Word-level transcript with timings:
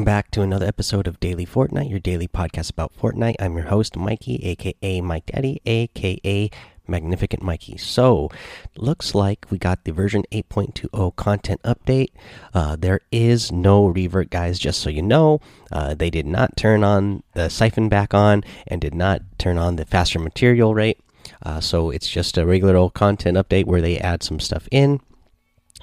back 0.00 0.30
to 0.30 0.40
another 0.40 0.64
episode 0.64 1.06
of 1.06 1.20
Daily 1.20 1.44
Fortnite, 1.44 1.90
your 1.90 1.98
daily 1.98 2.26
podcast 2.26 2.70
about 2.70 2.96
Fortnite. 2.98 3.34
I'm 3.38 3.52
your 3.52 3.66
host, 3.66 3.94
Mikey, 3.94 4.36
aka 4.42 5.02
Mike 5.02 5.26
Daddy, 5.26 5.60
aka 5.66 6.50
Magnificent 6.88 7.42
Mikey. 7.42 7.76
So, 7.76 8.30
looks 8.74 9.14
like 9.14 9.46
we 9.50 9.58
got 9.58 9.84
the 9.84 9.92
version 9.92 10.24
8.20 10.32 11.14
content 11.14 11.62
update. 11.62 12.08
Uh, 12.54 12.74
there 12.76 13.00
is 13.12 13.52
no 13.52 13.86
revert, 13.86 14.30
guys, 14.30 14.58
just 14.58 14.80
so 14.80 14.88
you 14.88 15.02
know. 15.02 15.40
Uh, 15.70 15.92
they 15.92 16.08
did 16.08 16.24
not 16.26 16.56
turn 16.56 16.82
on 16.82 17.22
the 17.34 17.50
siphon 17.50 17.90
back 17.90 18.14
on 18.14 18.44
and 18.66 18.80
did 18.80 18.94
not 18.94 19.20
turn 19.36 19.58
on 19.58 19.76
the 19.76 19.84
faster 19.84 20.18
material 20.18 20.74
rate. 20.74 21.00
Uh, 21.42 21.60
so, 21.60 21.90
it's 21.90 22.08
just 22.08 22.38
a 22.38 22.46
regular 22.46 22.76
old 22.76 22.94
content 22.94 23.36
update 23.36 23.66
where 23.66 23.82
they 23.82 23.98
add 23.98 24.22
some 24.22 24.40
stuff 24.40 24.66
in. 24.70 25.00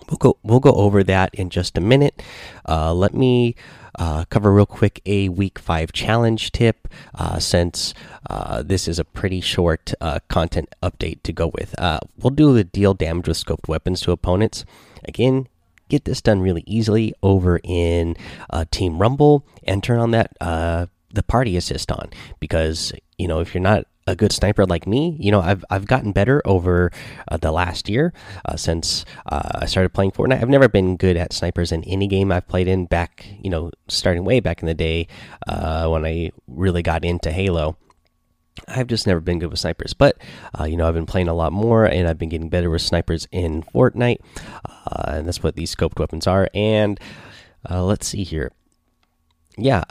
We'll 0.10 0.18
go. 0.18 0.38
We'll 0.42 0.60
go 0.60 0.72
over 0.72 1.04
that 1.04 1.36
in 1.36 1.52
just 1.52 1.78
a 1.78 1.82
minute. 1.82 2.24
Uh, 2.68 2.94
let 2.94 3.14
me 3.14 3.56
uh, 3.98 4.26
cover 4.30 4.54
real 4.54 4.66
quick 4.66 5.02
a 5.06 5.30
week 5.30 5.60
five 5.60 5.92
challenge 5.92 6.52
tip, 6.52 6.88
uh, 7.16 7.40
since 7.40 7.94
uh, 8.30 8.62
this 8.62 8.88
is 8.88 9.00
a 9.00 9.06
pretty 9.06 9.42
short 9.42 9.94
uh, 10.02 10.20
content 10.28 10.74
update 10.84 11.24
to 11.24 11.34
go 11.34 11.52
with. 11.54 11.74
Uh, 11.80 12.00
we'll 12.18 12.32
do 12.32 12.54
the 12.54 12.64
deal 12.64 12.94
damage 12.94 13.28
with 13.28 13.38
scoped 13.38 13.68
weapons 13.68 14.02
to 14.02 14.12
opponents. 14.12 14.66
Again, 15.06 15.48
get 15.88 16.06
this 16.06 16.22
done 16.22 16.42
really 16.42 16.64
easily 16.68 17.14
over 17.24 17.60
in 17.64 18.16
Team 18.72 19.00
Rumble 19.00 19.46
and 19.64 19.84
turn 19.84 20.00
on 20.00 20.12
that 20.12 20.36
the 21.14 21.24
party 21.24 21.58
assist 21.58 21.92
on 21.92 22.10
because 22.40 22.94
you 23.18 23.28
know 23.28 23.40
if 23.40 23.54
you're 23.54 23.62
not 23.62 23.86
a 24.10 24.16
good 24.16 24.32
sniper 24.32 24.66
like 24.66 24.88
me, 24.88 25.16
you 25.20 25.32
know, 25.32 25.40
I've 25.40 25.64
I've 25.70 25.86
gotten 25.86 26.12
better 26.12 26.42
over 26.44 26.92
uh, 27.28 27.38
the 27.38 27.52
last 27.52 27.88
year 27.88 28.12
uh, 28.46 28.56
since 28.56 29.06
uh, 29.28 29.60
I 29.62 29.66
started 29.66 29.94
playing 29.94 30.12
Fortnite. 30.12 30.42
I've 30.42 30.50
never 30.50 30.68
been 30.68 30.98
good 30.98 31.16
at 31.16 31.32
snipers 31.32 31.72
in 31.72 31.84
any 31.84 32.08
game 32.08 32.32
I've 32.32 32.48
played 32.48 32.68
in 32.68 32.86
back, 32.86 33.28
you 33.42 33.50
know, 33.50 33.72
starting 33.88 34.26
way 34.26 34.40
back 34.40 34.62
in 34.62 34.66
the 34.66 34.74
day 34.74 35.08
uh, 35.48 35.88
when 35.88 36.06
I 36.06 36.32
really 36.48 36.82
got 36.82 37.06
into 37.06 37.32
Halo. 37.32 37.78
I've 38.68 38.88
just 38.88 39.08
never 39.08 39.22
been 39.22 39.40
good 39.40 39.52
with 39.52 39.60
snipers, 39.60 39.94
but 39.94 40.18
uh, 40.60 40.66
you 40.66 40.76
know 40.76 40.88
I've 40.88 40.94
been 40.94 41.06
playing 41.06 41.30
a 41.30 41.34
lot 41.34 41.54
more, 41.54 41.86
and 41.86 42.08
I've 42.08 42.18
been 42.18 42.30
getting 42.30 42.50
better 42.50 42.70
with 42.70 42.82
snipers 42.82 43.28
in 43.32 43.64
Fortnite, 43.64 44.20
uh, 44.66 45.12
and 45.14 45.28
that's 45.28 45.42
what 45.42 45.56
these 45.56 45.74
scoped 45.74 45.98
weapons 45.98 46.28
are. 46.28 46.50
And 46.54 47.00
let's 47.70 48.08
see 48.08 48.24
here, 48.24 48.52
yeah, 49.58 49.84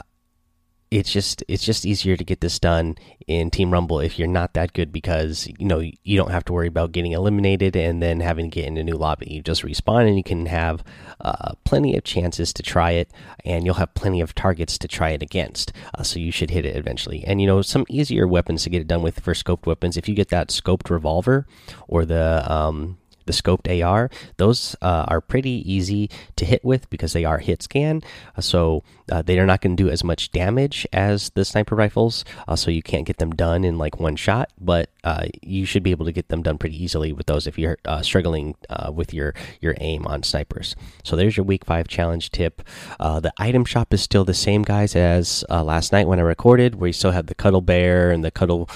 it's 0.91 1.11
just 1.11 1.43
it's 1.47 1.63
just 1.63 1.85
easier 1.85 2.17
to 2.17 2.23
get 2.23 2.41
this 2.41 2.57
done 2.57 2.97
in 3.27 3.51
Team 3.51 3.71
Rumble 3.71 3.99
if 3.99 4.17
you're 4.17 4.27
not 4.27 4.53
that 4.53 4.73
good 4.73 4.91
because 4.91 5.47
you 5.59 5.65
know 5.67 5.79
you 5.79 6.17
don't 6.17 6.31
have 6.31 6.45
to 6.45 6.53
worry 6.53 6.67
about 6.67 6.91
getting 6.91 7.11
eliminated 7.11 7.75
and 7.75 8.01
then 8.01 8.21
having 8.21 8.49
to 8.49 8.55
get 8.55 8.65
in 8.65 8.77
a 8.77 8.83
new 8.83 8.95
lobby. 8.95 9.27
You 9.29 9.41
just 9.41 9.63
respawn 9.63 10.07
and 10.07 10.17
you 10.17 10.23
can 10.23 10.47
have 10.47 10.83
uh, 11.21 11.53
plenty 11.63 11.95
of 11.95 12.03
chances 12.03 12.53
to 12.53 12.63
try 12.63 12.91
it, 12.91 13.11
and 13.45 13.65
you'll 13.65 13.75
have 13.75 13.93
plenty 13.93 14.21
of 14.21 14.33
targets 14.33 14.77
to 14.79 14.87
try 14.87 15.09
it 15.11 15.21
against. 15.21 15.73
Uh, 15.93 16.03
so 16.03 16.19
you 16.19 16.31
should 16.31 16.49
hit 16.49 16.65
it 16.65 16.75
eventually. 16.75 17.23
And 17.25 17.39
you 17.39 17.47
know 17.47 17.61
some 17.61 17.85
easier 17.89 18.27
weapons 18.27 18.63
to 18.63 18.69
get 18.69 18.81
it 18.81 18.87
done 18.87 19.03
with 19.03 19.19
for 19.19 19.33
scoped 19.33 19.65
weapons. 19.65 19.97
If 19.97 20.09
you 20.09 20.15
get 20.15 20.29
that 20.29 20.49
scoped 20.49 20.89
revolver 20.89 21.45
or 21.87 22.05
the 22.05 22.51
um, 22.51 22.98
the 23.29 23.33
scoped 23.33 23.69
AR, 23.69 24.09
those 24.37 24.75
uh, 24.81 25.05
are 25.07 25.21
pretty 25.21 25.63
easy 25.71 26.09
to 26.35 26.45
hit 26.45 26.65
with 26.65 26.89
because 26.89 27.13
they 27.13 27.23
are 27.23 27.37
hit 27.37 27.61
scan. 27.61 28.01
Uh, 28.35 28.41
so 28.41 28.83
uh, 29.11 29.21
they 29.21 29.37
are 29.37 29.45
not 29.45 29.61
going 29.61 29.77
to 29.77 29.83
do 29.83 29.89
as 29.89 30.03
much 30.03 30.31
damage 30.31 30.87
as 30.91 31.29
the 31.35 31.45
sniper 31.45 31.75
rifles. 31.75 32.25
Uh, 32.47 32.55
so 32.55 32.71
you 32.71 32.81
can't 32.81 33.05
get 33.05 33.17
them 33.17 33.29
done 33.29 33.63
in 33.63 33.77
like 33.77 33.99
one 33.99 34.15
shot, 34.15 34.49
but 34.59 34.89
uh, 35.03 35.27
you 35.43 35.63
should 35.63 35.83
be 35.83 35.91
able 35.91 36.05
to 36.07 36.11
get 36.11 36.27
them 36.29 36.41
done 36.41 36.57
pretty 36.57 36.83
easily 36.83 37.13
with 37.13 37.27
those 37.27 37.45
if 37.45 37.57
you're 37.57 37.77
uh, 37.85 38.01
struggling 38.01 38.55
with 38.91 39.13
your 39.13 39.35
your 39.61 39.75
aim 39.79 40.07
on 40.07 40.23
snipers. 40.23 40.75
So 41.03 41.15
there's 41.15 41.37
your 41.37 41.45
week 41.45 41.65
five 41.65 41.87
challenge 41.87 42.31
tip. 42.31 42.63
the 42.99 43.31
item 43.37 43.63
shop 43.63 43.93
is 43.93 44.01
still 44.01 44.25
the 44.25 44.33
same, 44.33 44.63
guys, 44.63 44.95
as 44.95 45.45
last 45.49 45.91
night 45.91 46.07
when 46.07 46.19
I 46.19 46.23
recorded, 46.23 46.75
where 46.75 46.87
you 46.87 46.93
still 46.93 47.11
have 47.11 47.27
the 47.27 47.35
cuddle 47.35 47.61
bear 47.61 48.11
and 48.11 48.23
the 48.23 48.31
cuddle 48.31 48.69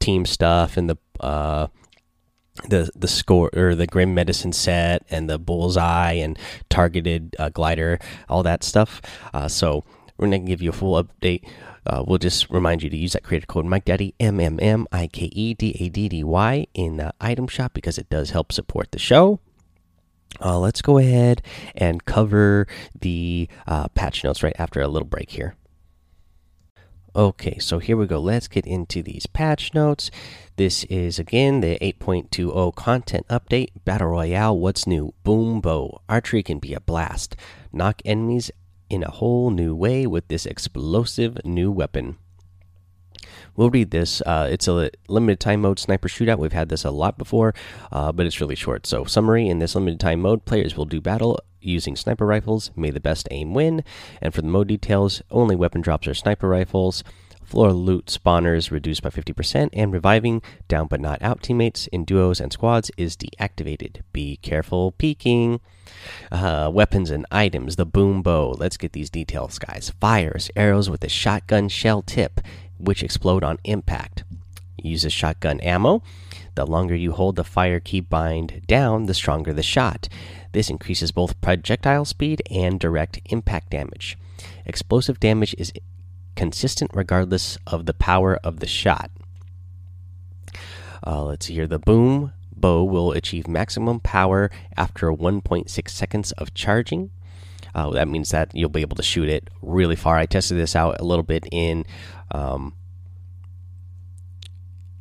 team 0.00 0.24
stuff 0.24 0.76
and 0.78 0.88
the 0.88 1.70
the 2.68 2.90
the 2.94 3.08
score 3.08 3.50
or 3.54 3.74
the 3.74 3.86
grim 3.86 4.14
medicine 4.14 4.52
set 4.52 5.04
and 5.10 5.28
the 5.28 5.38
bullseye 5.38 6.12
and 6.12 6.38
targeted 6.68 7.34
uh, 7.38 7.48
glider 7.48 7.98
all 8.28 8.42
that 8.42 8.64
stuff. 8.64 9.00
Uh, 9.34 9.48
so 9.48 9.84
we're 10.16 10.26
gonna 10.26 10.38
give 10.38 10.62
you 10.62 10.70
a 10.70 10.72
full 10.72 11.02
update. 11.02 11.46
Uh, 11.84 12.04
we'll 12.06 12.18
just 12.18 12.48
remind 12.50 12.82
you 12.82 12.88
to 12.88 12.96
use 12.96 13.12
that 13.12 13.24
creator 13.24 13.46
code 13.46 13.66
mike 13.66 13.84
daddy 13.84 14.14
m 14.20 14.38
m 14.38 14.60
m 14.60 14.86
i 14.92 15.06
k 15.06 15.26
e 15.32 15.54
d 15.54 15.76
a 15.80 15.88
d 15.88 16.08
d 16.08 16.22
y 16.24 16.66
in 16.74 16.96
the 16.96 17.12
item 17.20 17.48
shop 17.48 17.72
because 17.74 17.98
it 17.98 18.08
does 18.08 18.30
help 18.30 18.52
support 18.52 18.92
the 18.92 18.98
show. 18.98 19.40
Uh, 20.40 20.58
let's 20.58 20.80
go 20.80 20.96
ahead 20.98 21.42
and 21.76 22.04
cover 22.06 22.66
the 22.98 23.46
uh, 23.66 23.86
patch 23.88 24.24
notes 24.24 24.42
right 24.42 24.56
after 24.58 24.80
a 24.80 24.88
little 24.88 25.06
break 25.06 25.30
here 25.30 25.56
Okay, 27.14 27.58
so 27.58 27.78
here 27.78 27.98
we 27.98 28.06
go. 28.06 28.18
Let's 28.18 28.48
get 28.48 28.66
into 28.66 29.02
these 29.02 29.26
patch 29.26 29.74
notes. 29.74 30.10
This 30.56 30.84
is 30.84 31.18
again 31.18 31.60
the 31.60 31.78
8.20 31.80 32.74
content 32.74 33.28
update. 33.28 33.68
Battle 33.84 34.08
Royale, 34.08 34.58
what's 34.58 34.86
new? 34.86 35.12
Boom 35.22 35.60
Bow. 35.60 36.00
Archery 36.08 36.42
can 36.42 36.58
be 36.58 36.72
a 36.72 36.80
blast. 36.80 37.36
Knock 37.70 38.00
enemies 38.06 38.50
in 38.88 39.02
a 39.02 39.10
whole 39.10 39.50
new 39.50 39.74
way 39.74 40.06
with 40.06 40.28
this 40.28 40.46
explosive 40.46 41.36
new 41.44 41.70
weapon. 41.70 42.16
We'll 43.56 43.70
read 43.70 43.90
this. 43.90 44.20
Uh, 44.22 44.48
it's 44.50 44.68
a 44.68 44.90
limited 45.08 45.40
time 45.40 45.60
mode 45.60 45.78
sniper 45.78 46.08
shootout. 46.08 46.38
We've 46.38 46.52
had 46.52 46.68
this 46.68 46.84
a 46.84 46.90
lot 46.90 47.18
before, 47.18 47.54
uh, 47.90 48.12
but 48.12 48.26
it's 48.26 48.40
really 48.40 48.54
short. 48.54 48.86
So, 48.86 49.04
summary 49.04 49.48
in 49.48 49.58
this 49.58 49.74
limited 49.74 50.00
time 50.00 50.20
mode, 50.20 50.44
players 50.44 50.76
will 50.76 50.84
do 50.84 51.00
battle 51.00 51.38
using 51.60 51.96
sniper 51.96 52.26
rifles. 52.26 52.70
May 52.76 52.90
the 52.90 53.00
best 53.00 53.28
aim 53.30 53.54
win. 53.54 53.84
And 54.20 54.34
for 54.34 54.42
the 54.42 54.48
mode 54.48 54.68
details, 54.68 55.22
only 55.30 55.56
weapon 55.56 55.80
drops 55.80 56.08
are 56.08 56.14
sniper 56.14 56.48
rifles. 56.48 57.04
Floor 57.44 57.72
loot 57.72 58.06
spawners 58.06 58.70
reduced 58.70 59.02
by 59.02 59.10
50%, 59.10 59.68
and 59.74 59.92
reviving 59.92 60.40
down 60.68 60.86
but 60.86 61.00
not 61.00 61.20
out 61.20 61.42
teammates 61.42 61.86
in 61.88 62.04
duos 62.04 62.40
and 62.40 62.50
squads 62.50 62.90
is 62.96 63.16
deactivated. 63.16 64.00
Be 64.12 64.38
careful 64.38 64.92
peeking. 64.92 65.60
Uh, 66.30 66.70
weapons 66.72 67.10
and 67.10 67.26
items. 67.30 67.76
The 67.76 67.84
boom 67.84 68.22
bow. 68.22 68.54
Let's 68.56 68.78
get 68.78 68.92
these 68.92 69.10
details, 69.10 69.58
guys. 69.58 69.92
Fires 70.00 70.50
arrows 70.56 70.88
with 70.88 71.04
a 71.04 71.10
shotgun 71.10 71.68
shell 71.68 72.00
tip 72.00 72.40
which 72.82 73.02
explode 73.02 73.44
on 73.44 73.58
impact. 73.64 74.24
Uses 74.76 75.12
shotgun 75.12 75.60
ammo. 75.60 76.02
The 76.54 76.66
longer 76.66 76.94
you 76.94 77.12
hold 77.12 77.36
the 77.36 77.44
fire 77.44 77.80
key 77.80 78.00
bind 78.00 78.62
down, 78.66 79.06
the 79.06 79.14
stronger 79.14 79.52
the 79.52 79.62
shot. 79.62 80.08
This 80.52 80.68
increases 80.68 81.12
both 81.12 81.40
projectile 81.40 82.04
speed 82.04 82.42
and 82.50 82.78
direct 82.78 83.20
impact 83.26 83.70
damage. 83.70 84.18
Explosive 84.66 85.20
damage 85.20 85.54
is 85.56 85.72
consistent 86.34 86.90
regardless 86.94 87.58
of 87.66 87.86
the 87.86 87.94
power 87.94 88.36
of 88.42 88.60
the 88.60 88.66
shot. 88.66 89.10
Uh, 91.06 91.24
let's 91.24 91.46
see 91.46 91.54
here. 91.54 91.66
The 91.66 91.78
boom 91.78 92.32
bow 92.54 92.84
will 92.84 93.12
achieve 93.12 93.48
maximum 93.48 94.00
power 94.00 94.50
after 94.76 95.12
1.6 95.12 95.88
seconds 95.88 96.32
of 96.32 96.54
charging. 96.54 97.10
Uh, 97.74 97.90
that 97.90 98.08
means 98.08 98.30
that 98.30 98.50
you'll 98.54 98.68
be 98.68 98.82
able 98.82 98.96
to 98.96 99.02
shoot 99.02 99.28
it 99.28 99.48
really 99.62 99.96
far. 99.96 100.16
I 100.16 100.26
tested 100.26 100.58
this 100.58 100.76
out 100.76 101.00
a 101.00 101.04
little 101.04 101.22
bit 101.22 101.46
in 101.50 101.84
um, 102.30 102.74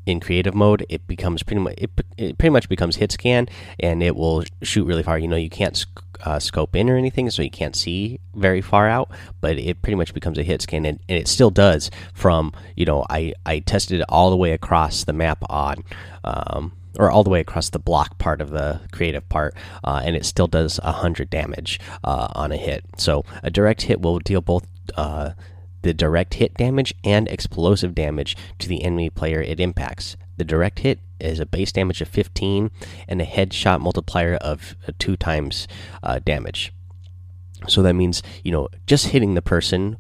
in 0.05 0.19
creative 0.19 0.55
mode. 0.55 0.85
It 0.89 1.05
becomes 1.07 1.43
pretty 1.43 1.61
much 1.61 1.75
it, 1.77 1.91
it, 2.17 2.37
pretty 2.37 2.51
much 2.51 2.69
becomes 2.69 2.95
hit 2.95 3.11
scan, 3.11 3.47
and 3.79 4.01
it 4.01 4.15
will 4.15 4.43
shoot 4.61 4.85
really 4.85 5.03
far. 5.03 5.19
You 5.19 5.27
know, 5.27 5.35
you 5.35 5.49
can't 5.49 5.75
sc 5.75 5.89
uh, 6.23 6.39
scope 6.39 6.75
in 6.75 6.89
or 6.89 6.97
anything, 6.97 7.29
so 7.29 7.41
you 7.41 7.49
can't 7.49 7.75
see 7.75 8.19
very 8.35 8.61
far 8.61 8.87
out. 8.87 9.11
But 9.41 9.57
it 9.57 9.81
pretty 9.81 9.95
much 9.95 10.13
becomes 10.13 10.37
a 10.37 10.43
hit 10.43 10.61
scan, 10.61 10.85
and, 10.85 10.99
and 11.09 11.17
it 11.17 11.27
still 11.27 11.51
does. 11.51 11.91
From 12.13 12.53
you 12.75 12.85
know, 12.85 13.05
I 13.09 13.33
I 13.45 13.59
tested 13.59 14.01
it 14.01 14.05
all 14.09 14.29
the 14.29 14.37
way 14.37 14.51
across 14.51 15.03
the 15.03 15.13
map 15.13 15.43
on. 15.49 15.83
Um, 16.23 16.73
or 16.99 17.09
all 17.09 17.23
the 17.23 17.29
way 17.29 17.39
across 17.39 17.69
the 17.69 17.79
block 17.79 18.17
part 18.17 18.41
of 18.41 18.49
the 18.49 18.81
creative 18.91 19.27
part, 19.29 19.55
uh, 19.83 20.01
and 20.03 20.15
it 20.15 20.25
still 20.25 20.47
does 20.47 20.79
100 20.83 21.29
damage 21.29 21.79
uh, 22.03 22.27
on 22.35 22.51
a 22.51 22.57
hit. 22.57 22.83
So 22.97 23.23
a 23.43 23.49
direct 23.49 23.83
hit 23.83 24.01
will 24.01 24.19
deal 24.19 24.41
both 24.41 24.67
uh, 24.95 25.31
the 25.81 25.93
direct 25.93 26.35
hit 26.35 26.53
damage 26.55 26.93
and 27.03 27.27
explosive 27.27 27.95
damage 27.95 28.35
to 28.59 28.67
the 28.67 28.83
enemy 28.83 29.09
player 29.09 29.41
it 29.41 29.59
impacts. 29.59 30.15
The 30.37 30.45
direct 30.45 30.79
hit 30.79 30.99
is 31.19 31.39
a 31.39 31.45
base 31.45 31.71
damage 31.71 32.01
of 32.01 32.07
15 32.07 32.71
and 33.07 33.21
a 33.21 33.25
headshot 33.25 33.79
multiplier 33.79 34.35
of 34.35 34.75
uh, 34.87 34.91
two 34.97 35.15
times 35.15 35.67
uh, 36.03 36.19
damage. 36.19 36.73
So 37.67 37.81
that 37.83 37.93
means, 37.93 38.23
you 38.43 38.51
know, 38.51 38.69
just 38.87 39.07
hitting 39.07 39.35
the 39.35 39.41
person 39.41 39.97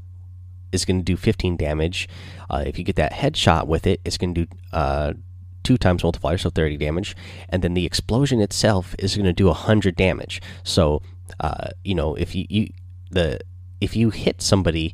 is 0.71 0.85
going 0.85 0.99
to 0.99 1.03
do 1.03 1.15
15 1.15 1.57
damage. 1.57 2.09
Uh, 2.49 2.63
if 2.65 2.79
you 2.79 2.83
get 2.83 2.95
that 2.95 3.13
headshot 3.13 3.67
with 3.67 3.85
it, 3.85 4.01
it's 4.03 4.17
going 4.17 4.33
to 4.33 4.45
do 4.45 4.55
uh, 4.73 5.13
two 5.63 5.77
times 5.77 6.03
multiplier, 6.03 6.37
so 6.37 6.49
30 6.49 6.77
damage, 6.77 7.15
and 7.49 7.63
then 7.63 7.73
the 7.73 7.85
explosion 7.85 8.41
itself 8.41 8.95
is 8.99 9.15
going 9.15 9.25
to 9.25 9.33
do 9.33 9.47
100 9.47 9.95
damage. 9.95 10.41
So, 10.63 11.01
uh, 11.39 11.69
you 11.83 11.95
know, 11.95 12.15
if 12.15 12.35
you, 12.35 12.45
you 12.49 12.73
the 13.09 13.39
if 13.79 13.95
you 13.95 14.09
hit 14.09 14.41
somebody 14.41 14.93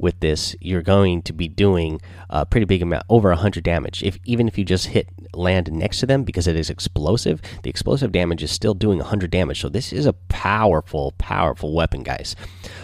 with 0.00 0.20
this, 0.20 0.56
you're 0.60 0.82
going 0.82 1.22
to 1.22 1.32
be 1.32 1.48
doing 1.48 2.00
a 2.28 2.46
pretty 2.46 2.64
big 2.64 2.82
amount, 2.82 3.04
over 3.08 3.28
100 3.30 3.62
damage. 3.62 4.02
If 4.02 4.18
even 4.24 4.48
if 4.48 4.58
you 4.58 4.64
just 4.64 4.88
hit 4.88 5.08
land 5.34 5.70
next 5.72 6.00
to 6.00 6.06
them 6.06 6.24
because 6.24 6.46
it 6.46 6.56
is 6.56 6.70
explosive, 6.70 7.40
the 7.62 7.70
explosive 7.70 8.12
damage 8.12 8.42
is 8.42 8.50
still 8.50 8.74
doing 8.74 8.98
100 8.98 9.30
damage. 9.30 9.60
So 9.60 9.68
this 9.68 9.92
is 9.92 10.06
a 10.06 10.12
powerful, 10.12 11.14
powerful 11.18 11.72
weapon, 11.72 12.02
guys. 12.02 12.36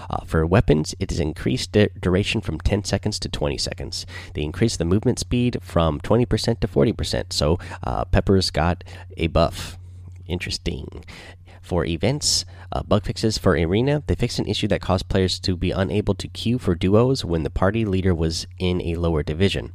Uh, 0.08 0.24
for 0.24 0.46
weapons, 0.46 0.94
it 1.00 1.10
is 1.10 1.20
increased 1.20 1.76
duration 2.00 2.40
from 2.40 2.60
10 2.60 2.84
seconds 2.84 3.18
to 3.20 3.28
20 3.28 3.58
seconds. 3.58 4.06
They 4.34 4.42
increase 4.42 4.76
the 4.76 4.84
movement 4.84 5.18
speed 5.18 5.58
from 5.62 6.00
20% 6.00 6.60
to 6.60 6.68
40%. 6.68 7.32
So 7.32 7.58
uh, 7.82 8.04
Pepper's 8.04 8.50
got 8.50 8.84
a 9.16 9.26
buff. 9.28 9.78
Interesting. 10.26 11.04
For 11.66 11.84
events, 11.84 12.44
uh, 12.70 12.84
bug 12.84 13.02
fixes 13.02 13.38
for 13.38 13.54
Arena, 13.54 14.00
they 14.06 14.14
fixed 14.14 14.38
an 14.38 14.46
issue 14.46 14.68
that 14.68 14.80
caused 14.80 15.08
players 15.08 15.40
to 15.40 15.56
be 15.56 15.72
unable 15.72 16.14
to 16.14 16.28
queue 16.28 16.60
for 16.60 16.76
duos 16.76 17.24
when 17.24 17.42
the 17.42 17.50
party 17.50 17.84
leader 17.84 18.14
was 18.14 18.46
in 18.56 18.80
a 18.82 18.94
lower 18.94 19.24
division. 19.24 19.72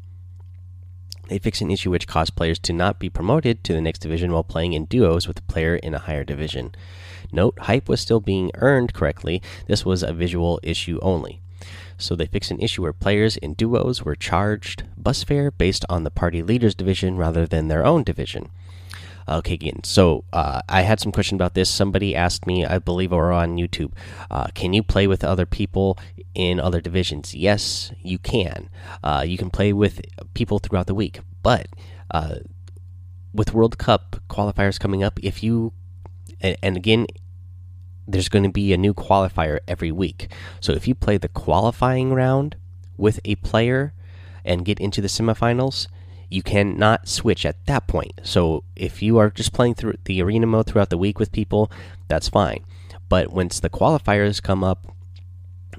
They 1.28 1.38
fixed 1.38 1.62
an 1.62 1.70
issue 1.70 1.92
which 1.92 2.08
caused 2.08 2.38
players 2.38 2.60
to 2.60 2.72
not 2.72 2.98
be 2.98 3.10
promoted 3.10 3.66
to 3.66 3.74
the 3.74 3.82
next 3.82 4.00
division 4.00 4.32
while 4.32 4.46
playing 4.46 4.72
in 4.72 4.86
duos 4.86 5.28
with 5.28 5.40
a 5.40 5.52
player 5.52 5.76
in 5.76 5.94
a 5.94 6.00
higher 6.00 6.24
division. 6.24 6.74
Note, 7.30 7.60
hype 7.60 7.90
was 7.90 8.00
still 8.00 8.22
being 8.22 8.52
earned 8.56 8.94
correctly, 8.94 9.42
this 9.68 9.84
was 9.84 10.02
a 10.02 10.14
visual 10.14 10.62
issue 10.64 10.98
only. 11.02 11.42
So 11.98 12.16
they 12.16 12.26
fixed 12.26 12.52
an 12.52 12.62
issue 12.62 12.84
where 12.84 12.94
players 12.94 13.36
in 13.36 13.54
duos 13.54 14.02
were 14.02 14.16
charged 14.16 14.86
bus 14.96 15.26
fare 15.26 15.52
based 15.52 15.84
on 15.90 16.06
the 16.06 16.10
party 16.10 16.42
leader's 16.42 16.74
division 16.74 17.18
rather 17.18 17.46
than 17.46 17.68
their 17.68 17.86
own 17.86 18.04
division. 18.04 18.50
Okay, 19.28 19.54
again. 19.54 19.84
So 19.84 20.24
uh, 20.34 20.62
I 20.68 20.82
had 20.82 21.00
some 21.00 21.12
question 21.12 21.36
about 21.36 21.54
this. 21.54 21.70
Somebody 21.70 22.16
asked 22.16 22.46
me, 22.48 22.66
I 22.66 22.80
believe, 22.80 23.14
or 23.14 23.32
on 23.32 23.58
YouTube, 23.58 23.92
uh, 24.30 24.48
can 24.54 24.74
you 24.74 24.84
play 24.84 25.08
with 25.08 25.24
other 25.24 25.46
people 25.46 25.98
in 26.34 26.60
other 26.60 26.82
divisions? 26.82 27.34
Yes, 27.34 27.92
you 28.02 28.18
can. 28.18 28.70
Uh, 29.04 29.24
you 29.28 29.38
can 29.38 29.50
play 29.50 29.74
with 29.74 30.02
people 30.34 30.60
throughout 30.60 30.88
the 30.88 30.96
week, 30.96 31.20
but 31.44 31.68
uh, 32.12 32.36
with 33.34 33.54
World 33.54 33.78
Cup 33.78 34.18
qualifiers 34.30 34.80
coming 34.80 35.04
up, 35.04 35.20
if 35.24 35.44
you 35.44 35.74
and, 36.42 36.58
and 36.62 36.78
again, 36.78 37.08
there's 38.08 38.30
going 38.30 38.44
to 38.44 38.50
be 38.50 38.74
a 38.74 38.78
new 38.78 38.94
qualifier 38.94 39.60
every 39.68 39.92
week. 39.92 40.32
So 40.60 40.74
if 40.74 40.88
you 40.88 40.96
play 40.96 41.18
the 41.18 41.30
qualifying 41.30 42.14
round 42.14 42.56
with 42.98 43.20
a 43.24 43.36
player 43.36 43.94
and 44.44 44.66
get 44.66 44.80
into 44.80 45.02
the 45.02 45.08
semifinals 45.08 45.88
you 46.32 46.42
cannot 46.42 47.08
switch 47.08 47.46
at 47.46 47.64
that 47.66 47.88
point. 47.88 48.14
So 48.24 48.64
if 48.76 49.02
you 49.02 49.18
are 49.18 49.30
just 49.30 49.52
playing 49.52 49.76
through 49.76 49.96
the 50.06 50.22
arena 50.22 50.48
mode 50.48 50.66
throughout 50.66 50.90
the 50.90 50.98
week 50.98 51.20
with 51.20 51.32
people, 51.32 51.70
that's 52.08 52.30
fine. 52.30 52.66
But 53.10 53.32
once 53.32 53.60
the 53.60 53.70
qualifiers 53.70 54.42
come 54.42 54.64
up, 54.64 54.96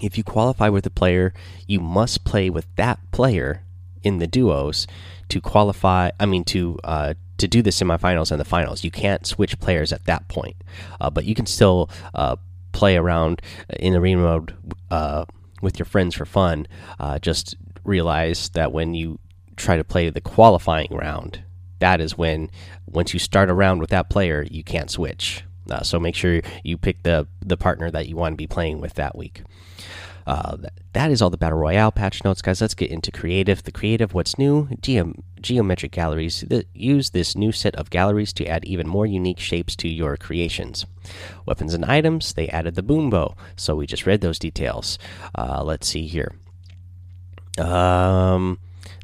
if 0.01 0.19
you 0.19 0.25
qualify 0.25 0.69
with 0.69 0.85
a 0.85 0.91
player, 0.91 1.33
you 1.67 1.81
must 1.81 2.25
play 2.25 2.51
with 2.51 2.67
that 2.77 2.99
player 3.13 3.63
in 4.03 4.19
the 4.19 4.27
duos 4.27 4.87
to 5.31 5.41
qualify. 5.41 6.11
I 6.21 6.27
mean 6.27 6.45
to 6.45 6.79
uh, 6.85 7.15
to 7.39 7.49
do 7.49 7.63
the 7.63 7.71
semifinals 7.71 8.31
and 8.31 8.39
the 8.39 8.45
finals. 8.45 8.85
You 8.85 8.91
can't 8.91 9.27
switch 9.27 9.59
players 9.59 9.93
at 9.93 10.05
that 10.05 10.29
point, 10.29 10.57
uh, 11.01 11.09
but 11.09 11.25
you 11.25 11.35
can 11.35 11.47
still 11.47 11.89
uh, 12.15 12.37
play 12.73 12.97
around 12.97 13.41
in 13.81 13.95
arena 13.97 14.21
mode 14.21 14.55
uh, 14.91 15.25
with 15.63 15.79
your 15.79 15.87
friends 15.87 16.15
for 16.15 16.27
fun. 16.27 16.67
Uh, 17.01 17.19
just 17.19 17.57
realize 17.85 18.51
that 18.51 18.73
when 18.73 18.95
you 18.95 19.19
try 19.57 19.77
to 19.77 19.85
play 19.85 20.11
the 20.11 20.21
qualifying 20.21 20.95
round, 20.95 21.43
that 21.79 22.01
is 22.01 22.17
when 22.17 22.51
once 22.87 23.13
you 23.13 23.19
start 23.19 23.51
a 23.51 23.55
round 23.55 23.81
with 23.81 23.91
that 23.91 24.09
player, 24.09 24.47
you 24.51 24.63
can't 24.63 24.91
switch. 24.91 25.45
Uh, 25.71 25.83
so 25.83 25.99
make 25.99 26.15
sure 26.15 26.41
you 26.65 26.77
pick 26.77 27.03
the 27.03 27.27
the 27.41 27.57
partner 27.57 27.91
that 27.91 28.09
you 28.09 28.17
want 28.17 28.33
to 28.33 28.37
be 28.37 28.47
playing 28.47 28.81
with 28.81 28.95
that 28.95 29.17
week. 29.17 29.43
Uh, 30.27 30.57
that 30.93 31.11
is 31.11 31.21
all 31.21 31.31
the 31.31 31.37
battle 31.37 31.59
royale 31.59 31.91
patch 31.91 32.23
notes, 32.25 32.43
guys. 32.43 32.61
Let's 32.61 32.75
get 32.75 32.91
into 32.91 33.11
creative. 33.11 33.65
The 33.65 33.73
creative, 33.73 34.15
what's 34.15 34.39
new? 34.39 34.69
Geom 34.81 35.23
geometric 35.41 35.91
galleries. 35.91 36.45
The, 36.47 36.65
use 36.75 37.11
this 37.11 37.35
new 37.35 37.51
set 37.51 37.75
of 37.75 37.91
galleries 37.91 38.33
to 38.35 38.47
add 38.47 38.65
even 38.65 38.87
more 38.87 39.07
unique 39.07 39.41
shapes 39.41 39.75
to 39.77 39.89
your 39.89 40.17
creations. 40.17 40.87
Weapons 41.47 41.75
and 41.75 41.85
items. 41.85 42.35
They 42.35 42.49
added 42.49 42.77
the 42.77 42.83
boom 42.83 43.11
bow, 43.11 43.35
so 43.57 43.75
we 43.75 43.87
just 43.87 44.07
read 44.07 44.21
those 44.21 44.39
details. 44.39 44.99
Uh, 45.35 45.63
let's 45.65 45.89
see 45.89 46.07
here. 46.07 46.33
Um 47.59 48.59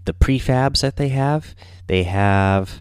the 0.08 0.14
prefabs 0.14 0.80
that 0.80 0.96
they 0.96 1.10
have. 1.10 1.54
They 1.86 2.04
have 2.04 2.80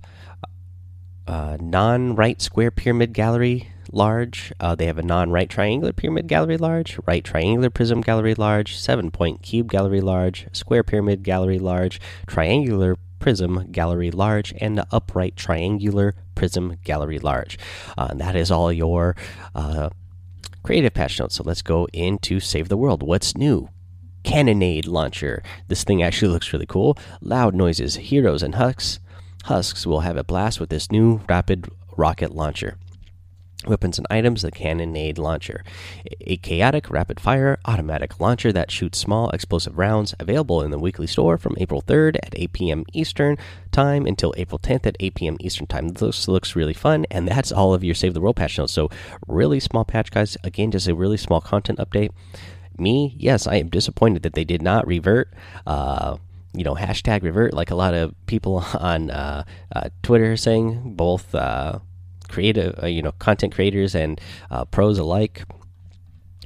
uh, 1.27 1.57
non 1.59 2.15
right 2.15 2.41
square 2.41 2.71
pyramid 2.71 3.11
gallery 3.11 3.69
large. 3.91 4.53
Uh, 4.61 4.75
they 4.75 4.85
have 4.85 4.97
a 4.97 5.03
non 5.03 5.29
right 5.29 5.49
triangular 5.49 5.91
pyramid 5.91 6.27
gallery 6.27 6.55
large, 6.55 6.97
right 7.05 7.21
triangular 7.21 7.69
prism 7.69 7.99
gallery 7.99 8.33
large, 8.33 8.77
seven 8.77 9.11
point 9.11 9.41
cube 9.41 9.69
gallery 9.69 9.99
large, 9.99 10.47
square 10.53 10.83
pyramid 10.83 11.21
gallery 11.23 11.59
large, 11.59 11.99
triangular 12.27 12.95
prism 13.19 13.73
gallery 13.73 14.09
large, 14.09 14.53
and 14.61 14.77
the 14.77 14.87
upright 14.93 15.35
triangular 15.35 16.15
prism 16.33 16.77
gallery 16.85 17.19
large. 17.19 17.59
Uh, 17.97 18.07
and 18.11 18.21
that 18.21 18.37
is 18.37 18.49
all 18.49 18.71
your 18.71 19.17
uh, 19.53 19.89
creative 20.63 20.93
patch 20.93 21.19
notes. 21.19 21.35
So 21.35 21.43
let's 21.43 21.61
go 21.61 21.89
into 21.91 22.39
Save 22.39 22.69
the 22.69 22.77
World. 22.77 23.03
What's 23.03 23.35
new? 23.35 23.67
Cannonade 24.23 24.87
launcher. 24.87 25.43
This 25.67 25.83
thing 25.83 26.03
actually 26.03 26.31
looks 26.31 26.51
really 26.53 26.65
cool. 26.65 26.97
Loud 27.21 27.55
noises, 27.55 27.95
heroes, 27.95 28.43
and 28.43 28.55
husks. 28.55 28.99
Husks 29.45 29.85
will 29.87 30.01
have 30.01 30.17
a 30.17 30.23
blast 30.23 30.59
with 30.59 30.69
this 30.69 30.91
new 30.91 31.21
rapid 31.29 31.69
rocket 31.95 32.35
launcher. 32.35 32.77
Weapons 33.65 33.97
and 33.97 34.05
items 34.09 34.43
the 34.43 34.51
Cannonade 34.51 35.17
launcher. 35.17 35.63
A 36.21 36.37
chaotic, 36.37 36.89
rapid 36.91 37.19
fire, 37.19 37.57
automatic 37.65 38.19
launcher 38.19 38.53
that 38.53 38.69
shoots 38.69 38.99
small 38.99 39.29
explosive 39.31 39.77
rounds. 39.77 40.13
Available 40.19 40.61
in 40.61 40.69
the 40.69 40.77
weekly 40.77 41.07
store 41.07 41.37
from 41.37 41.55
April 41.57 41.81
3rd 41.81 42.17
at 42.21 42.37
8 42.37 42.53
p.m. 42.53 42.85
Eastern 42.93 43.35
Time 43.71 44.05
until 44.05 44.33
April 44.37 44.59
10th 44.59 44.85
at 44.85 44.95
8 44.99 45.15
p.m. 45.15 45.37
Eastern 45.39 45.65
Time. 45.65 45.89
This 45.89 46.27
looks 46.27 46.55
really 46.55 46.73
fun, 46.73 47.05
and 47.09 47.27
that's 47.27 47.51
all 47.51 47.73
of 47.73 47.83
your 47.83 47.95
Save 47.95 48.13
the 48.13 48.21
World 48.21 48.35
patch 48.35 48.57
notes. 48.57 48.73
So, 48.73 48.89
really 49.27 49.59
small 49.59 49.85
patch, 49.85 50.11
guys. 50.11 50.37
Again, 50.43 50.71
just 50.71 50.87
a 50.87 50.93
really 50.93 51.17
small 51.17 51.41
content 51.41 51.79
update 51.79 52.11
me, 52.79 53.15
yes, 53.17 53.47
I 53.47 53.55
am 53.55 53.69
disappointed 53.69 54.23
that 54.23 54.33
they 54.33 54.43
did 54.43 54.61
not 54.61 54.87
revert. 54.87 55.33
Uh, 55.65 56.17
you 56.53 56.63
know, 56.63 56.75
hashtag 56.75 57.23
revert 57.23 57.53
like 57.53 57.71
a 57.71 57.75
lot 57.75 57.93
of 57.93 58.13
people 58.25 58.57
on 58.79 59.11
uh, 59.11 59.43
uh, 59.75 59.89
Twitter 60.03 60.35
saying, 60.37 60.95
both 60.95 61.33
uh, 61.35 61.79
creative, 62.27 62.77
uh, 62.81 62.87
you 62.87 63.01
know, 63.01 63.13
content 63.13 63.53
creators 63.53 63.95
and 63.95 64.19
uh, 64.51 64.65
pros 64.65 64.97
alike. 64.97 65.43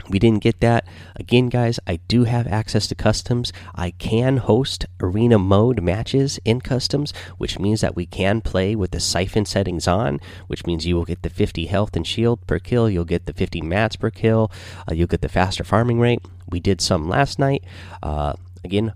We 0.10 0.20
didn't 0.20 0.44
get 0.44 0.60
that. 0.62 0.86
Again, 1.16 1.50
guys, 1.50 1.80
I 1.88 1.98
do 2.08 2.24
have 2.26 2.48
access 2.48 2.88
to 2.88 2.96
customs. 2.96 3.54
I 3.76 3.92
can 3.92 4.38
host 4.38 4.86
arena 5.00 5.40
mode 5.40 5.82
matches 5.82 6.40
in 6.46 6.62
customs, 6.62 7.14
which 7.38 7.60
means 7.60 7.82
that 7.82 7.96
we 7.96 8.06
can 8.06 8.42
play 8.42 8.76
with 8.76 8.92
the 8.92 9.00
siphon 9.00 9.46
settings 9.46 9.88
on, 9.88 10.20
which 10.48 10.66
means 10.66 10.86
you 10.86 10.96
will 10.96 11.06
get 11.06 11.22
the 11.22 11.30
50 11.30 11.66
health 11.66 11.96
and 11.96 12.06
shield 12.06 12.46
per 12.48 12.60
kill. 12.60 12.90
You'll 12.90 13.06
get 13.06 13.26
the 13.26 13.34
50 13.34 13.62
mats 13.62 13.96
per 13.96 14.10
kill. 14.10 14.52
Uh, 14.90 14.94
you'll 14.94 15.08
get 15.08 15.22
the 15.22 15.30
faster 15.30 15.64
farming 15.64 16.00
rate. 16.00 16.22
We 16.50 16.60
did 16.60 16.82
some 16.82 17.08
last 17.08 17.40
night. 17.40 17.64
Uh, 18.04 18.34
again, 18.64 18.94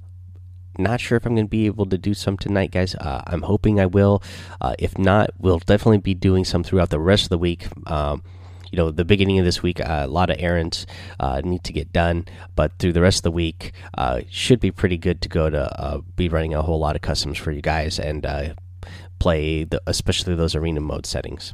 not 0.78 1.00
sure 1.00 1.16
if 1.16 1.26
I'm 1.26 1.36
going 1.36 1.46
to 1.46 1.50
be 1.50 1.68
able 1.68 1.86
to 1.86 1.98
do 1.98 2.14
some 2.14 2.38
tonight, 2.38 2.72
guys. 2.72 2.96
Uh, 2.96 3.24
I'm 3.28 3.44
hoping 3.44 3.80
I 3.80 3.86
will. 3.86 4.22
Uh, 4.60 4.76
if 4.78 4.98
not, 4.98 5.30
we'll 5.40 5.60
definitely 5.60 6.00
be 6.00 6.14
doing 6.14 6.44
some 6.44 6.64
throughout 6.64 6.90
the 6.90 7.00
rest 7.00 7.24
of 7.24 7.30
the 7.30 7.38
week. 7.38 7.68
Um, 7.90 8.24
you 8.76 8.84
know 8.84 8.92
the 8.92 9.06
beginning 9.06 9.40
of 9.40 9.46
this 9.46 9.64
week 9.64 9.80
uh, 9.80 10.04
a 10.04 10.08
lot 10.08 10.30
of 10.30 10.36
errands 10.38 10.86
uh, 11.22 11.40
need 11.46 11.64
to 11.64 11.72
get 11.72 11.94
done 11.94 12.26
but 12.58 12.74
through 12.78 12.92
the 12.92 13.00
rest 13.00 13.20
of 13.20 13.24
the 13.24 13.32
week 13.32 13.72
uh, 13.98 14.20
should 14.30 14.60
be 14.60 14.70
pretty 14.70 14.98
good 14.98 15.22
to 15.22 15.30
go 15.30 15.50
to 15.50 16.04
be 16.18 16.28
running 16.28 16.54
a 16.54 16.62
whole 16.62 16.78
lot 16.78 16.94
of 16.94 17.02
customs 17.02 17.38
for 17.38 17.52
you 17.52 17.62
guys 17.62 17.98
and 17.98 18.28
play 19.18 19.64
the, 19.64 19.82
especially 19.88 20.36
those 20.36 20.56
arena 20.56 20.82
mode 20.82 21.06
settings 21.06 21.54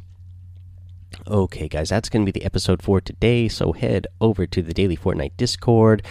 Okay, 1.28 1.68
guys, 1.68 1.90
that's 1.90 2.08
going 2.08 2.24
to 2.24 2.32
be 2.32 2.40
the 2.40 2.44
episode 2.44 2.82
for 2.82 3.00
today. 3.00 3.46
So 3.46 3.72
head 3.72 4.06
over 4.20 4.46
to 4.46 4.62
the 4.62 4.72
Daily 4.72 4.96
Fortnite 4.96 5.36
Discord. 5.36 6.02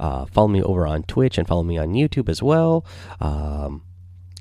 Uh, 0.00 0.26
follow 0.26 0.48
me 0.48 0.60
over 0.60 0.84
on 0.84 1.04
Twitch 1.04 1.38
and 1.38 1.46
follow 1.46 1.62
me 1.62 1.78
on 1.78 1.94
YouTube 1.94 2.28
as 2.28 2.42
well. 2.42 2.84
Um, 3.20 3.84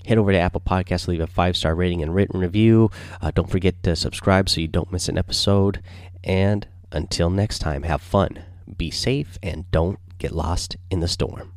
head 0.08 0.18
over 0.18 0.32
to 0.32 0.40
Apple 0.40 0.62
Podcasts, 0.62 1.08
leave 1.08 1.20
a 1.20 1.28
five 1.28 1.58
star 1.58 1.76
rating 1.76 2.02
and 2.02 2.16
written 2.16 2.40
review. 2.40 2.90
Uh, 3.22 3.32
don't 3.32 3.50
forget 3.50 3.84
to 3.84 3.96
subscribe 3.96 4.50
so 4.50 4.62
you 4.62 4.68
don't 4.68 4.92
miss 4.92 5.10
an 5.10 5.18
episode. 5.18 5.82
And 6.24 6.66
until 6.92 7.30
next 7.30 7.60
time, 7.60 7.84
have 7.84 8.02
fun, 8.02 8.44
be 8.78 8.90
safe, 8.90 9.38
and 9.44 9.70
don't 9.72 10.00
get 10.18 10.32
lost 10.32 10.78
in 10.90 11.02
the 11.02 11.08
storm. 11.08 11.52